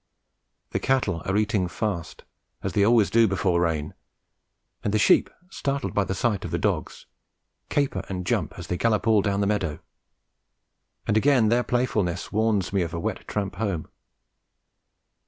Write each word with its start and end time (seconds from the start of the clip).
The 0.71 0.79
cattle 0.79 1.21
are 1.25 1.37
eating 1.37 1.67
fast, 1.67 2.23
as 2.63 2.73
they 2.73 2.83
always 2.83 3.11
do 3.11 3.27
before 3.27 3.61
rain; 3.61 3.93
and 4.83 4.91
the 4.91 4.97
sheep, 4.97 5.29
startled 5.51 5.93
by 5.93 6.05
the 6.05 6.15
sight 6.15 6.43
of 6.43 6.49
the 6.49 6.57
dogs, 6.57 7.05
caper 7.69 8.01
and 8.09 8.25
jump 8.25 8.57
as 8.57 8.65
they 8.65 8.77
gallop 8.77 9.05
all 9.05 9.21
down 9.21 9.41
the 9.41 9.45
meadow; 9.47 9.77
and 11.05 11.17
again 11.17 11.49
their 11.49 11.61
playfulness 11.61 12.31
warns 12.31 12.73
me 12.73 12.81
of 12.81 12.95
a 12.95 12.99
wet 12.99 13.27
tramp 13.27 13.57
home. 13.57 13.89